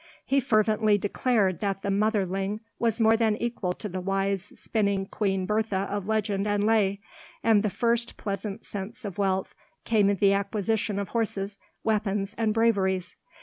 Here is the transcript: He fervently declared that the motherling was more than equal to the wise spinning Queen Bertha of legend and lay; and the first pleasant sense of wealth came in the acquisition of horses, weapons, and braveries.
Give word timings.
He 0.25 0.39
fervently 0.39 0.97
declared 0.97 1.59
that 1.59 1.83
the 1.83 1.89
motherling 1.91 2.61
was 2.79 2.99
more 2.99 3.15
than 3.15 3.37
equal 3.37 3.73
to 3.73 3.87
the 3.87 4.01
wise 4.01 4.51
spinning 4.59 5.05
Queen 5.05 5.45
Bertha 5.45 5.87
of 5.91 6.07
legend 6.07 6.47
and 6.47 6.65
lay; 6.65 6.99
and 7.43 7.61
the 7.61 7.69
first 7.69 8.17
pleasant 8.17 8.65
sense 8.65 9.05
of 9.05 9.19
wealth 9.19 9.53
came 9.85 10.09
in 10.09 10.17
the 10.17 10.33
acquisition 10.33 10.97
of 10.97 11.09
horses, 11.09 11.59
weapons, 11.83 12.33
and 12.35 12.51
braveries. 12.51 13.15